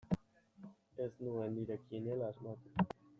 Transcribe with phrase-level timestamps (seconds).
[1.05, 2.89] Ez nuen nire kiniela asmatu.